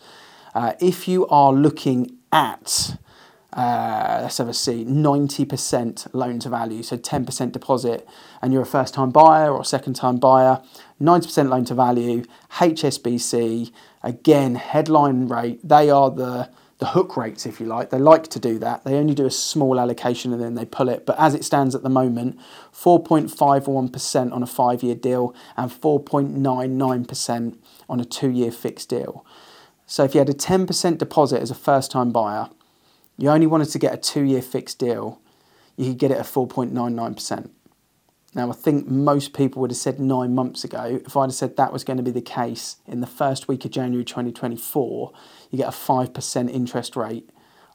Uh, 0.56 0.74
if 0.80 1.08
you 1.08 1.28
are 1.28 1.52
looking 1.52 2.18
at 2.32 2.96
uh, 3.56 4.20
let's 4.22 4.40
have 4.40 4.50
a 4.50 4.54
see, 4.54 4.84
90% 4.84 6.08
loan 6.14 6.40
to 6.40 6.50
value, 6.50 6.82
so 6.82 6.98
10% 6.98 7.52
deposit, 7.52 8.08
and 8.42 8.52
you're 8.52 8.64
a 8.64 8.66
first 8.66 8.96
time 8.96 9.12
buyer 9.12 9.52
or 9.52 9.64
second 9.64 9.94
time 9.94 10.18
buyer, 10.18 10.62
90% 11.00 11.50
loan 11.50 11.64
to 11.66 11.76
value, 11.76 12.24
HSBC, 12.54 13.72
again, 14.02 14.56
headline 14.56 15.28
rate, 15.28 15.60
they 15.64 15.92
are 15.92 16.10
the, 16.10 16.50
the 16.80 16.88
hook 16.88 17.16
rates, 17.16 17.46
if 17.46 17.60
you 17.60 17.68
like. 17.68 17.92
They 17.92 18.00
like 18.00 18.28
to 18.30 18.40
do 18.40 18.58
that. 18.60 18.84
They 18.86 18.96
only 18.96 19.14
do 19.14 19.28
a 19.28 19.32
small 19.32 19.80
allocation 19.80 20.34
and 20.34 20.42
then 20.42 20.56
they 20.56 20.66
pull 20.66 20.90
it. 20.90 21.06
But 21.06 21.20
as 21.20 21.36
it 21.36 21.46
stands 21.46 21.76
at 21.76 21.84
the 21.84 21.90
moment, 21.90 22.40
4.51% 22.74 24.34
on 24.34 24.42
a 24.42 24.48
five 24.48 24.82
year 24.82 24.96
deal 24.96 25.36
and 25.56 25.70
4.99% 25.70 27.58
on 27.88 28.00
a 28.00 28.06
two 28.06 28.30
year 28.30 28.52
fixed 28.52 28.90
deal. 28.90 29.24
So 29.86 30.04
if 30.04 30.16
you 30.16 30.20
had 30.20 30.30
a 30.30 30.34
10% 30.34 30.98
deposit 30.98 31.42
as 31.42 31.52
a 31.52 31.56
first 31.56 31.92
time 31.92 32.12
buyer, 32.12 32.50
you 33.18 33.30
only 33.30 33.48
wanted 33.48 33.70
to 33.70 33.80
get 33.80 33.94
a 33.94 33.98
two 33.98 34.24
year 34.24 34.42
fixed 34.42 34.80
deal, 34.80 35.22
you 35.76 35.90
could 35.90 36.00
get 36.00 36.12
it 36.12 36.18
at 36.18 36.26
4.99%. 36.26 37.50
Now, 38.36 38.50
I 38.50 38.54
think 38.54 38.88
most 38.88 39.34
people 39.34 39.62
would 39.62 39.70
have 39.70 39.78
said 39.78 40.00
nine 40.00 40.34
months 40.34 40.64
ago, 40.64 41.00
if 41.06 41.16
I'd 41.16 41.26
have 41.26 41.34
said 41.34 41.56
that 41.56 41.72
was 41.72 41.84
going 41.84 41.98
to 41.98 42.04
be 42.04 42.12
the 42.12 42.22
case 42.22 42.78
in 42.88 43.00
the 43.00 43.08
first 43.08 43.48
week 43.48 43.64
of 43.64 43.72
January 43.72 44.04
2024, 44.04 45.12
you 45.52 45.58
get 45.60 45.68
a 45.68 45.72
5% 45.72 46.50
interest 46.50 46.96
rate 46.96 47.30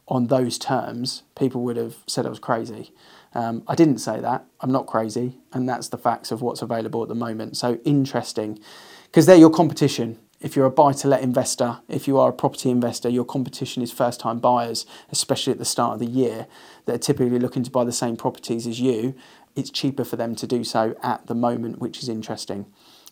on 0.08 0.26
those 0.26 0.58
terms, 0.58 1.22
people 1.36 1.62
would 1.62 1.76
have 1.76 1.96
said 2.06 2.26
I 2.26 2.30
was 2.30 2.38
crazy. 2.38 2.92
Um, 3.34 3.62
I 3.68 3.74
didn't 3.74 3.98
say 3.98 4.20
that. 4.20 4.46
I'm 4.60 4.72
not 4.72 4.86
crazy. 4.86 5.38
And 5.52 5.68
that's 5.68 5.88
the 5.88 5.98
facts 5.98 6.32
of 6.32 6.40
what's 6.40 6.62
available 6.62 7.02
at 7.02 7.08
the 7.08 7.14
moment. 7.14 7.56
So 7.56 7.78
interesting 7.84 8.58
because 9.04 9.26
they're 9.26 9.36
your 9.36 9.50
competition 9.50 10.18
if 10.40 10.54
you're 10.54 10.66
a 10.66 10.70
buy 10.70 10.92
to 10.92 11.08
let 11.08 11.22
investor, 11.22 11.78
if 11.88 12.06
you 12.06 12.18
are 12.18 12.28
a 12.28 12.32
property 12.32 12.70
investor, 12.70 13.08
your 13.08 13.24
competition 13.24 13.82
is 13.82 13.90
first 13.90 14.20
time 14.20 14.38
buyers, 14.38 14.86
especially 15.10 15.52
at 15.52 15.58
the 15.58 15.64
start 15.64 15.94
of 15.94 15.98
the 15.98 16.06
year, 16.06 16.46
that 16.84 16.94
are 16.94 16.98
typically 16.98 17.38
looking 17.38 17.64
to 17.64 17.70
buy 17.70 17.84
the 17.84 17.92
same 17.92 18.16
properties 18.16 18.66
as 18.66 18.80
you. 18.80 19.14
It's 19.56 19.70
cheaper 19.70 20.04
for 20.04 20.16
them 20.16 20.36
to 20.36 20.46
do 20.46 20.62
so 20.62 20.94
at 21.02 21.26
the 21.26 21.34
moment, 21.34 21.80
which 21.80 22.02
is 22.02 22.08
interesting. 22.08 22.66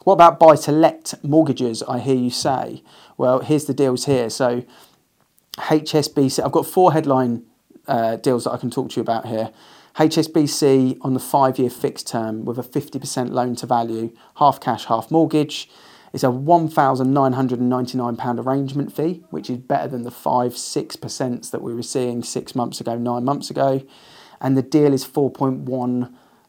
What 0.05 0.15
about 0.15 0.39
buy 0.39 0.55
to 0.55 0.73
let 0.73 1.15
mortgages? 1.25 1.83
I 1.83 1.99
hear 1.99 2.15
you 2.15 2.31
say. 2.31 2.85
Well, 3.17 3.41
here's 3.41 3.65
the 3.65 3.75
deals 3.75 4.05
here. 4.05 4.31
So, 4.31 4.65
HSBC, 5.59 6.45
I've 6.45 6.53
got 6.53 6.67
four 6.67 6.93
headline 6.93 7.45
uh, 7.89 8.17
deals 8.17 8.45
that 8.45 8.53
I 8.53 8.57
can 8.59 8.71
talk 8.71 8.91
to 8.91 8.97
you 8.97 9.03
about 9.03 9.27
here. 9.27 9.51
HSBC 9.97 10.99
on 11.01 11.15
the 11.15 11.21
five 11.21 11.59
year 11.59 11.71
fixed 11.71 12.07
term 12.07 12.45
with 12.45 12.59
a 12.59 12.63
50% 12.63 13.31
loan 13.31 13.57
to 13.57 13.67
value, 13.67 14.15
half 14.37 14.61
cash, 14.61 14.85
half 14.85 15.11
mortgage 15.11 15.69
It's 16.17 16.25
a 16.25 16.29
£1,999 16.29 18.47
arrangement 18.47 18.91
fee, 18.91 19.23
which 19.29 19.51
is 19.51 19.59
better 19.59 19.87
than 19.87 20.05
the 20.05 20.11
5 20.11 20.55
6% 20.55 21.51
that 21.51 21.61
we 21.61 21.75
were 21.75 21.83
seeing 21.83 22.23
six 22.23 22.55
months 22.55 22.81
ago, 22.81 22.97
nine 22.97 23.23
months 23.23 23.51
ago. 23.51 23.83
And 24.41 24.57
the 24.57 24.63
deal 24.63 24.95
is 24.95 25.07
4.14%, 25.07 26.09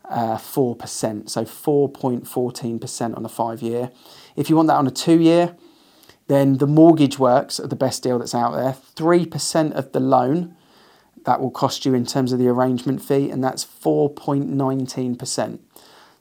uh, 0.09 0.37
so 0.37 1.43
4.14% 1.43 3.17
on 3.17 3.25
a 3.25 3.27
five 3.27 3.61
year. 3.61 3.91
If 4.37 4.49
you 4.49 4.55
want 4.55 4.69
that 4.69 4.77
on 4.77 4.87
a 4.87 4.91
two 4.91 5.19
year, 5.19 5.57
then 6.27 6.59
the 6.59 6.67
mortgage 6.67 7.19
works 7.19 7.59
are 7.59 7.67
the 7.67 7.75
best 7.75 8.03
deal 8.03 8.19
that's 8.19 8.33
out 8.33 8.53
there. 8.53 8.77
3% 8.95 9.73
of 9.73 9.91
the 9.91 9.99
loan 9.99 10.55
that 11.25 11.41
will 11.41 11.51
cost 11.51 11.85
you 11.85 11.93
in 11.93 12.05
terms 12.05 12.31
of 12.31 12.39
the 12.39 12.47
arrangement 12.47 13.01
fee, 13.01 13.29
and 13.29 13.43
that's 13.43 13.65
4.19%. 13.65 15.59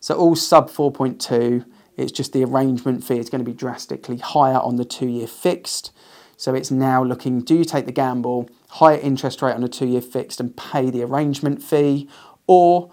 So 0.00 0.16
all 0.16 0.34
sub 0.34 0.68
4.2, 0.68 1.64
it's 1.96 2.12
just 2.12 2.32
the 2.32 2.44
arrangement 2.44 3.04
fee 3.04 3.18
is 3.18 3.30
going 3.30 3.44
to 3.44 3.50
be 3.50 3.56
drastically 3.56 4.18
higher 4.18 4.58
on 4.58 4.76
the 4.76 4.84
two 4.84 5.08
year 5.08 5.26
fixed. 5.26 5.92
So 6.36 6.54
it's 6.54 6.70
now 6.70 7.02
looking 7.02 7.40
do 7.40 7.56
you 7.56 7.64
take 7.64 7.86
the 7.86 7.92
gamble, 7.92 8.50
higher 8.68 8.98
interest 8.98 9.40
rate 9.42 9.54
on 9.54 9.64
a 9.64 9.68
two 9.68 9.86
year 9.86 10.02
fixed 10.02 10.40
and 10.40 10.56
pay 10.56 10.90
the 10.90 11.02
arrangement 11.02 11.62
fee, 11.62 12.08
or 12.46 12.90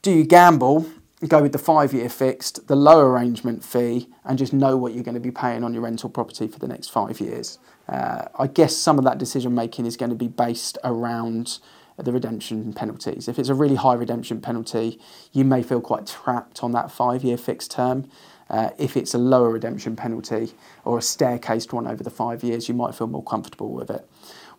do 0.00 0.10
you 0.10 0.24
gamble 0.24 0.86
go 1.28 1.42
with 1.42 1.52
the 1.52 1.58
five 1.58 1.92
year 1.92 2.08
fixed, 2.08 2.66
the 2.66 2.76
low 2.76 3.00
arrangement 3.00 3.64
fee, 3.64 4.08
and 4.24 4.38
just 4.38 4.52
know 4.52 4.76
what 4.76 4.92
you're 4.92 5.04
going 5.04 5.14
to 5.14 5.20
be 5.20 5.30
paying 5.30 5.62
on 5.62 5.72
your 5.72 5.82
rental 5.82 6.10
property 6.10 6.48
for 6.48 6.58
the 6.58 6.68
next 6.68 6.88
five 6.88 7.20
years. 7.20 7.58
Uh, 7.88 8.26
I 8.38 8.46
guess 8.46 8.76
some 8.76 8.98
of 8.98 9.04
that 9.04 9.18
decision 9.18 9.54
making 9.54 9.86
is 9.86 9.96
going 9.96 10.10
to 10.10 10.16
be 10.16 10.28
based 10.28 10.78
around 10.84 11.58
the 11.98 12.12
redemption 12.12 12.72
penalties. 12.72 13.28
If 13.28 13.38
it's 13.38 13.48
a 13.48 13.54
really 13.54 13.76
high 13.76 13.94
redemption 13.94 14.40
penalty, 14.40 14.98
you 15.32 15.44
may 15.44 15.62
feel 15.62 15.80
quite 15.80 16.06
trapped 16.06 16.62
on 16.62 16.72
that 16.72 16.90
five 16.90 17.24
year 17.24 17.36
fixed 17.36 17.70
term. 17.70 18.08
Uh, 18.50 18.70
if 18.78 18.96
it's 18.96 19.14
a 19.14 19.18
lower 19.18 19.50
redemption 19.50 19.96
penalty 19.96 20.52
or 20.84 20.98
a 20.98 21.00
staircased 21.00 21.72
one 21.72 21.86
over 21.86 22.02
the 22.02 22.10
five 22.10 22.44
years, 22.44 22.68
you 22.68 22.74
might 22.74 22.94
feel 22.94 23.06
more 23.06 23.24
comfortable 23.24 23.72
with 23.72 23.90
it. 23.90 24.06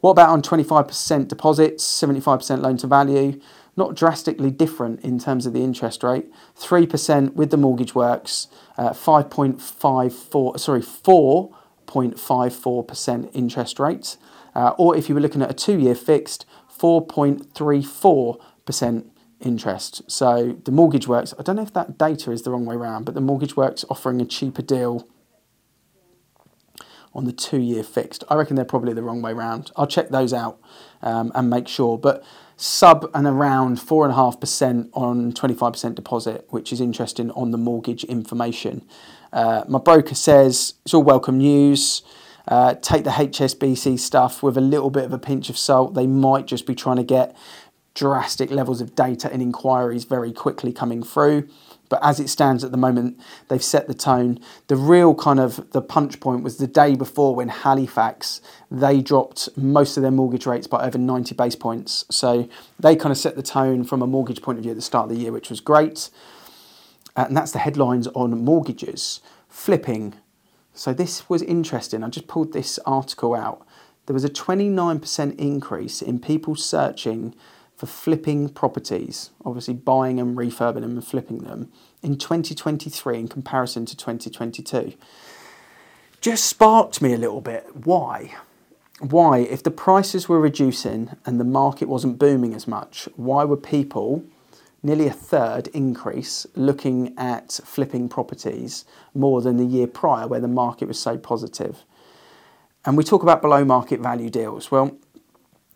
What 0.01 0.11
about 0.11 0.29
on 0.29 0.41
25% 0.41 1.27
deposits, 1.27 1.83
75% 1.83 2.61
loan 2.61 2.77
to 2.77 2.87
value? 2.87 3.39
not 3.75 3.95
drastically 3.95 4.51
different 4.51 5.01
in 5.01 5.17
terms 5.19 5.45
of 5.45 5.51
the 5.53 5.63
interest 5.63 6.03
rate. 6.03 6.31
3% 6.57 7.33
with 7.33 7.49
the 7.49 7.57
mortgage 7.57 7.93
works, 7.95 8.47
uh, 8.77 8.91
5.54, 8.91 10.59
sorry, 10.59 10.81
4.54% 10.81 13.29
interest 13.33 13.79
rate. 13.79 14.17
Uh, 14.55 14.73
or 14.77 14.95
if 14.95 15.09
you 15.09 15.15
were 15.15 15.21
looking 15.21 15.41
at 15.41 15.49
a 15.49 15.53
two 15.53 15.79
year 15.79 15.95
fixed, 15.95 16.45
4.34% 16.83 19.05
interest. 19.39 20.11
So 20.11 20.59
the 20.65 20.71
mortgage 20.71 21.07
works, 21.07 21.33
I 21.39 21.43
don't 21.43 21.55
know 21.55 21.61
if 21.61 21.71
that 21.73 21.97
data 21.97 22.31
is 22.31 22.41
the 22.41 22.51
wrong 22.51 22.65
way 22.65 22.75
around, 22.75 23.05
but 23.05 23.15
the 23.15 23.21
mortgage 23.21 23.55
works 23.55 23.85
offering 23.89 24.19
a 24.19 24.25
cheaper 24.25 24.61
deal 24.61 25.07
on 27.13 27.23
the 27.23 27.31
two 27.31 27.61
year 27.61 27.83
fixed. 27.83 28.25
I 28.27 28.35
reckon 28.35 28.57
they're 28.57 28.65
probably 28.65 28.93
the 28.93 29.03
wrong 29.03 29.21
way 29.21 29.31
around. 29.31 29.71
I'll 29.77 29.87
check 29.87 30.09
those 30.09 30.33
out 30.33 30.59
um, 31.01 31.31
and 31.35 31.49
make 31.49 31.69
sure. 31.69 31.97
But 31.97 32.21
sub 32.57 33.09
and 33.13 33.25
around 33.25 33.77
4.5% 33.77 34.89
on 34.93 35.31
25% 35.31 35.95
deposit, 35.95 36.45
which 36.49 36.73
is 36.73 36.81
interesting 36.81 37.31
on 37.31 37.51
the 37.51 37.57
mortgage 37.57 38.03
information. 38.05 38.85
Uh, 39.31 39.63
my 39.69 39.79
broker 39.79 40.15
says 40.15 40.73
it's 40.83 40.93
all 40.93 41.03
welcome 41.03 41.37
news. 41.37 42.01
Uh, 42.47 42.75
take 42.75 43.03
the 43.03 43.11
HSBC 43.11 43.97
stuff 43.99 44.43
with 44.43 44.57
a 44.57 44.61
little 44.61 44.89
bit 44.89 45.05
of 45.05 45.13
a 45.13 45.19
pinch 45.19 45.49
of 45.49 45.57
salt. 45.57 45.93
They 45.93 46.07
might 46.07 46.45
just 46.45 46.65
be 46.65 46.75
trying 46.75 46.97
to 46.97 47.03
get 47.03 47.35
drastic 47.95 48.49
levels 48.49 48.81
of 48.81 48.95
data 48.95 49.31
and 49.31 49.41
inquiries 49.41 50.03
very 50.03 50.33
quickly 50.33 50.73
coming 50.73 51.03
through. 51.03 51.47
But 51.89 52.03
as 52.03 52.19
it 52.19 52.27
stands 52.27 52.63
at 52.63 52.71
the 52.71 52.77
moment, 52.77 53.19
they've 53.49 53.63
set 53.63 53.87
the 53.87 53.93
tone. 53.93 54.39
The 54.67 54.75
real 54.75 55.13
kind 55.13 55.39
of 55.39 55.69
the 55.71 55.81
punch 55.81 56.19
point 56.19 56.43
was 56.43 56.57
the 56.57 56.65
day 56.65 56.95
before 56.95 57.35
when 57.35 57.49
Halifax 57.49 58.41
they 58.71 59.01
dropped 59.01 59.49
most 59.55 59.95
of 59.95 60.01
their 60.01 60.11
mortgage 60.11 60.47
rates 60.47 60.65
by 60.65 60.83
over 60.85 60.97
90 60.97 61.35
base 61.35 61.55
points. 61.55 62.05
So 62.09 62.49
they 62.79 62.95
kind 62.95 63.11
of 63.11 63.17
set 63.17 63.35
the 63.35 63.43
tone 63.43 63.83
from 63.83 64.01
a 64.01 64.07
mortgage 64.07 64.41
point 64.41 64.57
of 64.57 64.63
view 64.63 64.71
at 64.71 64.77
the 64.77 64.81
start 64.81 65.11
of 65.11 65.15
the 65.15 65.21
year, 65.21 65.31
which 65.31 65.51
was 65.51 65.59
great. 65.59 66.09
And 67.15 67.37
that's 67.37 67.51
the 67.51 67.59
headlines 67.59 68.07
on 68.07 68.43
mortgages. 68.43 69.21
Flipping. 69.47 70.15
So 70.73 70.93
this 70.93 71.29
was 71.29 71.41
interesting. 71.41 72.03
I 72.03 72.09
just 72.09 72.27
pulled 72.27 72.53
this 72.53 72.79
article 72.85 73.35
out. 73.35 73.65
There 74.05 74.13
was 74.13 74.25
a 74.25 74.29
29% 74.29 75.39
increase 75.39 76.01
in 76.01 76.19
people 76.19 76.55
searching 76.55 77.35
for 77.75 77.85
flipping 77.85 78.49
properties, 78.49 79.31
obviously 79.45 79.73
buying 79.73 80.19
and 80.19 80.37
refurbing 80.37 80.81
them 80.81 80.91
and 80.91 81.05
flipping 81.05 81.39
them, 81.39 81.71
in 82.01 82.17
2023 82.17 83.19
in 83.19 83.27
comparison 83.27 83.85
to 83.85 83.95
2022. 83.95 84.93
Just 86.21 86.45
sparked 86.45 87.01
me 87.01 87.13
a 87.13 87.17
little 87.17 87.41
bit. 87.41 87.65
Why? 87.85 88.35
Why, 88.99 89.39
if 89.39 89.63
the 89.63 89.71
prices 89.71 90.29
were 90.29 90.39
reducing 90.39 91.11
and 91.25 91.39
the 91.39 91.45
market 91.45 91.89
wasn't 91.89 92.19
booming 92.19 92.53
as 92.53 92.67
much, 92.67 93.09
why 93.15 93.43
were 93.43 93.57
people, 93.57 94.23
nearly 94.83 95.07
a 95.07 95.13
third 95.13 95.67
increase, 95.69 96.45
looking 96.55 97.17
at 97.17 97.59
flipping 97.63 98.09
properties 98.09 98.85
more 99.15 99.41
than 99.41 99.57
the 99.57 99.65
year 99.65 99.87
prior 99.87 100.27
where 100.27 100.41
the 100.41 100.47
market 100.47 100.87
was 100.87 100.99
so 100.99 101.17
positive? 101.17 101.85
And 102.85 102.97
we 102.97 103.03
talk 103.03 103.23
about 103.23 103.41
below 103.41 103.63
market 103.63 104.01
value 104.01 104.29
deals. 104.29 104.69
Well, 104.69 104.97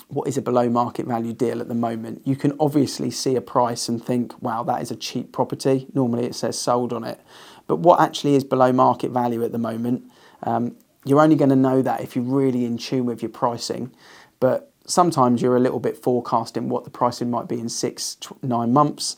what 0.09 0.27
is 0.27 0.37
a 0.37 0.41
below 0.41 0.69
market 0.69 1.05
value 1.05 1.33
deal 1.33 1.59
at 1.59 1.67
the 1.67 1.75
moment. 1.75 2.21
You 2.25 2.35
can 2.35 2.53
obviously 2.59 3.11
see 3.11 3.35
a 3.35 3.41
price 3.41 3.89
and 3.89 4.03
think, 4.03 4.41
wow, 4.41 4.63
that 4.63 4.81
is 4.81 4.89
a 4.89 4.95
cheap 4.95 5.33
property. 5.33 5.87
Normally 5.93 6.25
it 6.25 6.35
says 6.35 6.57
sold 6.57 6.93
on 6.93 7.03
it. 7.03 7.19
But 7.67 7.77
what 7.77 7.99
actually 7.99 8.35
is 8.35 8.43
below 8.43 8.71
market 8.71 9.11
value 9.11 9.43
at 9.43 9.51
the 9.51 9.57
moment? 9.57 10.03
Um, 10.43 10.77
you're 11.03 11.19
only 11.19 11.35
going 11.35 11.49
to 11.49 11.55
know 11.55 11.81
that 11.81 12.01
if 12.01 12.15
you're 12.15 12.23
really 12.23 12.65
in 12.65 12.77
tune 12.77 13.05
with 13.05 13.21
your 13.21 13.31
pricing. 13.31 13.91
But 14.39 14.71
sometimes 14.87 15.41
you're 15.41 15.55
a 15.55 15.59
little 15.59 15.79
bit 15.79 16.01
forecasting 16.01 16.69
what 16.69 16.83
the 16.83 16.89
pricing 16.89 17.29
might 17.29 17.47
be 17.47 17.59
in 17.59 17.69
six, 17.69 18.17
nine 18.41 18.73
months. 18.73 19.17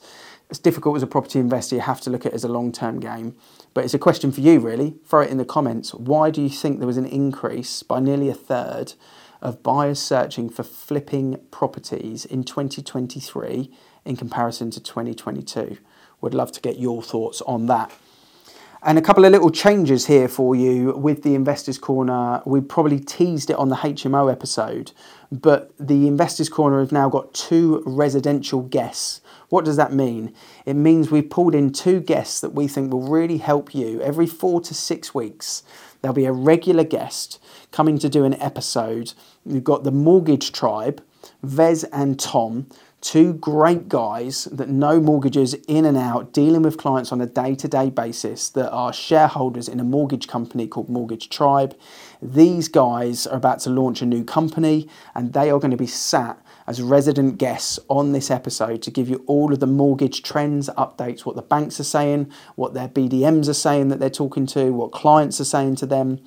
It's 0.50 0.60
difficult 0.60 0.98
as 0.98 1.04
a 1.04 1.08
property 1.08 1.40
investor, 1.40 1.76
you 1.76 1.82
have 1.82 2.02
to 2.02 2.10
look 2.10 2.26
at 2.26 2.34
it 2.34 2.36
as 2.36 2.44
a 2.44 2.50
long 2.50 2.72
term 2.72 3.00
game. 3.00 3.36
But 3.74 3.86
it's 3.86 3.94
a 3.94 4.00
question 4.00 4.32
for 4.32 4.42
you, 4.42 4.60
really. 4.60 4.96
Throw 5.06 5.22
it 5.22 5.30
in 5.30 5.38
the 5.38 5.46
comments. 5.46 5.94
Why 5.94 6.32
do 6.32 6.42
you 6.42 6.50
think 6.50 6.80
there 6.80 6.88
was 6.88 6.98
an 6.98 7.06
increase 7.06 7.84
by 7.84 8.00
nearly 8.00 8.30
a 8.30 8.34
third 8.34 8.94
of 9.42 9.64
buyers 9.64 10.00
searching 10.00 10.50
for 10.50 10.64
flipping 10.64 11.40
properties 11.52 12.26
in 12.26 12.44
2023 12.44 13.72
in 14.06 14.16
comparison 14.16 14.72
to 14.72 14.82
2022. 14.82 15.78
Would 16.22 16.34
love 16.34 16.52
to 16.54 16.62
get 16.62 16.78
your 16.78 17.02
thoughts 17.02 17.42
on 17.44 17.68
that. 17.68 17.92
And 18.82 18.98
a 18.98 19.02
couple 19.02 19.26
of 19.26 19.34
little 19.34 19.50
changes 19.50 20.06
here 20.06 20.30
for 20.30 20.56
you 20.56 20.94
with 20.94 21.24
the 21.24 21.36
Investors 21.36 21.78
Corner. 21.78 22.42
We 22.46 22.62
probably 22.62 23.02
teased 23.02 23.50
it 23.50 23.58
on 23.58 23.68
the 23.68 23.76
HMO 23.76 24.32
episode, 24.32 24.94
but 25.30 25.74
the 25.78 26.08
Investors 26.08 26.48
Corner 26.48 26.80
has 26.80 26.90
now 26.90 27.10
got 27.10 27.34
two 27.34 27.84
residential 27.86 28.62
guests. 28.62 29.20
What 29.50 29.66
does 29.66 29.76
that 29.76 29.92
mean? 29.92 30.34
It 30.66 30.76
means 30.76 31.12
we've 31.12 31.30
pulled 31.30 31.56
in 31.56 31.74
two 31.74 32.00
guests 32.00 32.40
that 32.40 32.54
we 32.54 32.70
think 32.70 32.94
will 32.94 33.02
really 33.02 33.40
help 33.40 33.76
you 33.76 34.02
every 34.02 34.28
four 34.28 34.62
to 34.62 34.74
six 34.74 35.14
weeks. 35.14 35.62
There'll 36.02 36.16
be 36.16 36.24
a 36.24 36.32
regular 36.32 36.86
guest 36.86 37.38
coming 37.72 38.00
to 38.00 38.08
do 38.08 38.24
an 38.24 38.36
episode. 38.36 39.12
We've 39.44 39.62
got 39.62 39.84
the 39.84 39.92
Mortgage 39.92 40.54
Tribe, 40.54 41.04
Vez 41.44 41.84
and 41.86 42.18
Tom, 42.18 42.68
two 43.02 43.34
great 43.34 43.88
guys 43.88 44.46
that 44.46 44.70
know 44.70 45.00
mortgages 45.00 45.54
in 45.68 45.86
and 45.86 45.98
out, 45.98 46.34
dealing 46.34 46.62
with 46.62 46.78
clients 46.78 47.12
on 47.12 47.22
a 47.22 47.26
day 47.26 47.56
to 47.56 47.68
day 47.68 47.90
basis 47.90 48.50
that 48.50 48.70
are 48.72 48.92
shareholders 48.92 49.68
in 49.68 49.80
a 49.80 49.84
mortgage 49.84 50.28
company 50.28 50.68
called 50.68 50.90
Mortgage 50.90 51.30
Tribe. 51.30 51.78
These 52.22 52.68
guys 52.68 53.26
are 53.26 53.38
about 53.38 53.60
to 53.62 53.70
launch 53.70 54.02
a 54.02 54.06
new 54.06 54.24
company 54.24 54.88
and 55.16 55.34
they 55.34 55.50
are 55.50 55.60
going 55.60 55.72
to 55.72 55.78
be 55.78 55.88
sat 55.88 56.42
as 56.68 56.82
resident 56.82 57.38
guests 57.38 57.80
on 57.88 58.12
this 58.12 58.30
episode 58.30 58.82
to 58.84 58.92
give 58.92 59.10
you 59.10 59.24
all 59.28 59.54
of 59.54 59.60
the 59.60 59.68
mortgage 59.68 60.22
trends, 60.22 60.70
updates, 60.78 61.26
what 61.26 61.36
the 61.36 61.42
banks 61.42 61.80
are 61.80 61.86
saying, 61.86 62.32
what 62.56 62.74
their 62.74 62.88
BDMs 62.88 63.48
are 63.48 63.54
saying 63.54 63.88
that 63.88 64.00
they're 64.00 64.10
talking 64.10 64.46
to, 64.48 64.72
what 64.72 64.92
clients 64.92 65.40
are 65.40 65.46
saying 65.46 65.78
to 65.78 65.86
them 65.86 66.20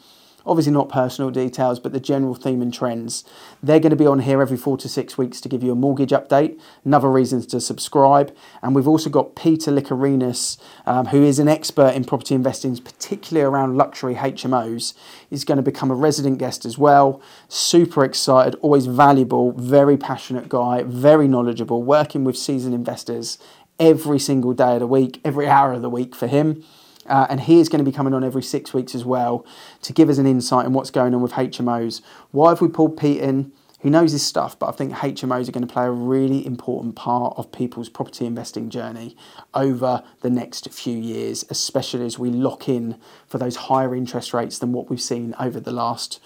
obviously 0.47 0.73
not 0.73 0.89
personal 0.89 1.31
details, 1.31 1.81
but 1.81 1.93
the 1.93 2.01
general 2.01 2.35
theme 2.35 2.63
and 2.63 2.73
trends. 2.73 3.25
They're 3.63 3.81
going 3.81 3.91
to 3.91 3.97
be 3.97 4.07
on 4.07 4.21
here 4.21 4.41
every 4.43 4.57
four 4.57 4.77
to 4.79 4.89
six 4.89 5.17
weeks 5.17 5.41
to 5.41 5.49
give 5.49 5.63
you 5.63 5.73
a 5.73 5.77
mortgage 5.77 6.11
update. 6.11 6.61
Another 6.85 7.11
reason 7.11 7.43
to 7.43 7.61
subscribe. 7.61 8.35
And 8.63 8.75
we've 8.75 8.89
also 8.89 9.11
got 9.11 9.37
Peter 9.37 9.71
Likarinas, 9.71 10.59
um, 10.87 11.07
who 11.07 11.23
is 11.23 11.39
an 11.39 11.49
expert 11.49 11.95
in 11.95 12.05
property 12.05 12.35
investing, 12.35 12.77
particularly 12.77 13.45
around 13.45 13.77
luxury 13.77 14.15
HMOs. 14.15 14.95
He's 15.29 15.45
going 15.45 15.57
to 15.57 15.63
become 15.63 15.91
a 15.91 15.95
resident 15.95 16.39
guest 16.39 16.65
as 16.65 16.79
well. 16.79 17.21
Super 17.49 18.05
excited, 18.05 18.55
always 18.57 18.87
valuable, 18.87 19.53
very 19.53 19.97
passionate 19.97 20.49
guy, 20.49 20.83
very 20.83 21.29
knowledgeable, 21.29 21.83
working 21.83 22.25
with 22.25 22.37
seasoned 22.37 22.75
investors 22.75 23.39
every 23.79 24.19
single 24.19 24.53
day 24.53 24.75
of 24.75 24.81
the 24.81 24.87
week, 24.87 25.21
every 25.25 25.49
hour 25.49 25.73
of 25.73 25.83
the 25.83 25.91
week 25.91 26.15
for 26.15 26.27
him. 26.27 26.65
Uh, 27.07 27.27
and 27.29 27.41
he 27.41 27.61
is 27.61 27.69
going 27.69 27.85
to 27.85 27.91
be 27.91 27.95
coming 27.95 28.15
on 28.15 28.23
every 28.23 28.43
six 28.43 28.73
weeks 28.73 28.95
as 28.95 29.05
well 29.05 29.45
to 29.83 29.93
give 29.93 30.09
us 30.09 30.19
an 30.19 30.27
insight 30.27 30.67
on 30.67 30.73
what's 30.73 30.91
going 30.91 31.15
on 31.15 31.21
with 31.21 31.33
HMOs. 31.33 32.01
Why 32.31 32.51
have 32.51 32.61
we 32.61 32.69
pulled 32.69 32.97
Pete 32.97 33.21
in? 33.21 33.53
He 33.83 33.91
knows 33.91 34.13
his 34.13 34.25
stuff, 34.25 34.57
but 34.57 34.69
I 34.69 34.73
think 34.73 34.93
HMOs 34.93 35.49
are 35.49 35.53
going 35.53 35.67
to 35.67 35.73
play 35.73 35.87
a 35.87 35.91
really 35.91 36.47
important 36.47 36.95
part 36.95 37.35
of 37.37 37.51
people's 37.51 37.89
property 37.89 38.27
investing 38.27 38.71
journey 38.71 39.17
over 39.55 40.05
the 40.21 40.31
next 40.31 40.71
few 40.71 40.97
years, 40.97 41.45
especially 41.51 42.07
as 42.07 42.17
we 42.17 42.31
lock 42.31 42.69
in 42.69 43.01
for 43.27 43.39
those 43.39 43.57
higher 43.57 43.93
interest 43.93 44.33
rates 44.33 44.61
than 44.61 44.73
what 44.73 44.89
we've 44.89 45.01
seen 45.01 45.35
over 45.41 45.59
the 45.59 45.73
last 45.73 46.21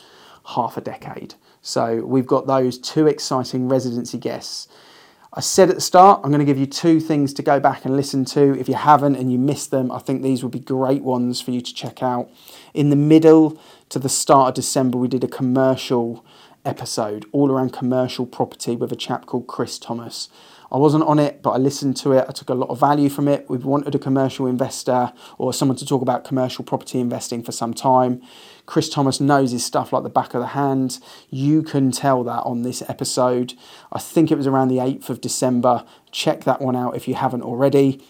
half 0.49 0.77
a 0.77 0.83
decade. 0.83 1.35
So 1.63 2.05
we've 2.05 2.27
got 2.27 2.47
those 2.47 2.79
two 2.79 3.07
exciting 3.07 3.69
residency 3.69 4.19
guests. 4.19 4.69
I 5.39 5.41
said 5.41 5.69
at 5.69 5.75
the 5.75 5.83
start, 5.83 6.23
I'm 6.25 6.31
going 6.31 6.39
to 6.39 6.47
give 6.47 6.57
you 6.57 6.65
two 6.65 6.99
things 6.99 7.35
to 7.35 7.43
go 7.43 7.61
back 7.61 7.85
and 7.85 7.95
listen 7.95 8.25
to. 8.25 8.59
If 8.59 8.71
you 8.71 8.75
haven't 8.75 9.17
and 9.17 9.31
you 9.31 9.39
missed 9.39 9.71
them, 9.71 9.93
I 9.93 9.99
think 9.99 10.23
these 10.23 10.43
would 10.43 10.51
be 10.51 10.59
great 10.59 11.03
ones 11.03 11.43
for 11.43 11.51
you 11.51 11.61
to 11.61 11.75
check 11.75 12.03
out. 12.03 12.31
In 12.73 12.89
the 12.89 12.97
middle 12.97 13.61
to 13.91 13.99
the 13.99 14.09
start 14.09 14.49
of 14.49 14.55
December, 14.55 14.97
we 14.97 15.09
did 15.09 15.23
a 15.23 15.29
commercial 15.29 16.25
episode 16.65 17.27
all 17.33 17.53
around 17.53 17.75
commercial 17.75 18.25
property 18.25 18.77
with 18.77 18.91
a 18.93 18.97
chap 18.97 19.27
called 19.27 19.47
Chris 19.47 19.79
Thomas. 19.79 20.31
I 20.71 20.79
wasn't 20.79 21.05
on 21.05 21.19
it, 21.19 21.43
but 21.43 21.51
I 21.51 21.59
listened 21.59 21.97
to 21.99 22.13
it. 22.13 22.27
I 22.29 22.33
took 22.33 22.51
a 22.51 22.55
lot 22.55 22.71
of 22.71 22.81
value 22.81 23.09
from 23.09 23.29
it. 23.29 23.49
We've 23.49 23.65
wanted 23.65 23.95
a 23.95 23.99
commercial 23.99 24.47
investor 24.47 25.13
or 25.39 25.53
someone 25.53 25.77
to 25.79 25.87
talk 25.87 26.03
about 26.03 26.25
commercial 26.25 26.65
property 26.65 26.99
investing 26.99 27.43
for 27.43 27.53
some 27.53 27.73
time. 27.73 28.21
Chris 28.67 28.89
Thomas 28.89 29.21
knows 29.21 29.53
his 29.53 29.65
stuff 29.65 29.93
like 29.93 30.03
the 30.03 30.09
back 30.09 30.35
of 30.35 30.41
the 30.41 30.49
hand. 30.49 30.99
You 31.31 31.63
can 31.63 31.93
tell 31.93 32.25
that 32.25 32.43
on 32.43 32.63
this 32.63 32.83
episode. 32.89 33.55
I 33.93 34.01
think 34.01 34.31
it 34.31 34.37
was 34.37 34.47
around 34.47 34.69
the 34.69 34.79
8th 34.79 35.09
of 35.09 35.21
December. 35.21 35.85
Check 36.11 36.45
that 36.45 36.61
one 36.61 36.75
out 36.75 36.97
if 36.97 37.07
you 37.07 37.15
haven't 37.15 37.43
already 37.43 38.03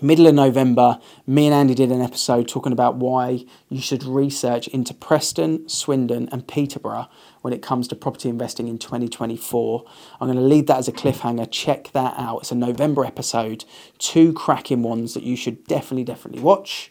middle 0.00 0.26
of 0.26 0.34
November, 0.34 0.98
me 1.26 1.46
and 1.46 1.54
Andy 1.54 1.74
did 1.74 1.90
an 1.90 2.02
episode 2.02 2.48
talking 2.48 2.72
about 2.72 2.96
why 2.96 3.44
you 3.68 3.80
should 3.80 4.04
research 4.04 4.68
into 4.68 4.94
Preston, 4.94 5.68
Swindon, 5.68 6.28
and 6.32 6.46
Peterborough 6.46 7.08
when 7.42 7.52
it 7.52 7.62
comes 7.62 7.88
to 7.88 7.96
property 7.96 8.28
investing 8.28 8.68
in 8.68 8.78
2024. 8.78 9.84
I'm 10.20 10.26
going 10.26 10.38
to 10.38 10.44
leave 10.44 10.66
that 10.66 10.78
as 10.78 10.88
a 10.88 10.92
cliffhanger. 10.92 11.48
Check 11.50 11.90
that 11.92 12.14
out. 12.16 12.38
It's 12.40 12.52
a 12.52 12.56
November 12.56 13.04
episode, 13.04 13.64
two 13.98 14.32
cracking 14.32 14.82
ones 14.82 15.14
that 15.14 15.22
you 15.22 15.36
should 15.36 15.64
definitely, 15.66 16.04
definitely 16.04 16.42
watch. 16.42 16.90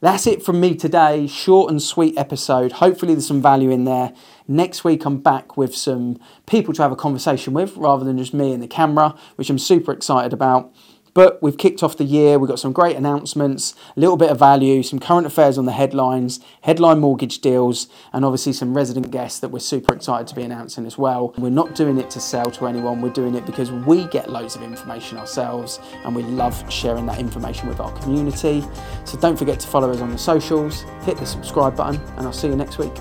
That's 0.00 0.28
it 0.28 0.44
from 0.44 0.60
me 0.60 0.76
today. 0.76 1.26
Short 1.26 1.70
and 1.70 1.82
sweet 1.82 2.16
episode. 2.16 2.72
Hopefully, 2.72 3.14
there's 3.14 3.26
some 3.26 3.42
value 3.42 3.70
in 3.70 3.84
there. 3.84 4.12
Next 4.46 4.84
week, 4.84 5.04
I'm 5.04 5.18
back 5.18 5.56
with 5.56 5.74
some 5.74 6.20
people 6.46 6.72
to 6.74 6.82
have 6.82 6.92
a 6.92 6.96
conversation 6.96 7.52
with 7.52 7.76
rather 7.76 8.04
than 8.04 8.16
just 8.16 8.32
me 8.32 8.52
and 8.52 8.62
the 8.62 8.68
camera, 8.68 9.16
which 9.34 9.50
I'm 9.50 9.58
super 9.58 9.90
excited 9.90 10.32
about. 10.32 10.72
But 11.18 11.42
we've 11.42 11.58
kicked 11.58 11.82
off 11.82 11.96
the 11.96 12.04
year, 12.04 12.38
we've 12.38 12.48
got 12.48 12.60
some 12.60 12.72
great 12.72 12.94
announcements, 12.94 13.74
a 13.96 13.98
little 13.98 14.16
bit 14.16 14.30
of 14.30 14.38
value, 14.38 14.84
some 14.84 15.00
current 15.00 15.26
affairs 15.26 15.58
on 15.58 15.64
the 15.64 15.72
headlines, 15.72 16.38
headline 16.60 17.00
mortgage 17.00 17.40
deals, 17.40 17.88
and 18.12 18.24
obviously 18.24 18.52
some 18.52 18.72
resident 18.72 19.10
guests 19.10 19.40
that 19.40 19.48
we're 19.48 19.58
super 19.58 19.92
excited 19.92 20.28
to 20.28 20.36
be 20.36 20.44
announcing 20.44 20.86
as 20.86 20.96
well. 20.96 21.34
We're 21.36 21.50
not 21.50 21.74
doing 21.74 21.98
it 21.98 22.08
to 22.10 22.20
sell 22.20 22.52
to 22.52 22.68
anyone, 22.68 23.02
we're 23.02 23.08
doing 23.08 23.34
it 23.34 23.46
because 23.46 23.72
we 23.72 24.06
get 24.06 24.30
loads 24.30 24.54
of 24.54 24.62
information 24.62 25.18
ourselves 25.18 25.80
and 26.04 26.14
we 26.14 26.22
love 26.22 26.54
sharing 26.72 27.06
that 27.06 27.18
information 27.18 27.68
with 27.68 27.80
our 27.80 27.90
community. 27.98 28.62
So 29.04 29.18
don't 29.18 29.36
forget 29.36 29.58
to 29.58 29.66
follow 29.66 29.90
us 29.90 30.00
on 30.00 30.12
the 30.12 30.18
socials, 30.18 30.82
hit 31.02 31.16
the 31.16 31.26
subscribe 31.26 31.74
button, 31.74 32.00
and 32.16 32.28
I'll 32.28 32.32
see 32.32 32.46
you 32.46 32.54
next 32.54 32.78
week. 32.78 32.94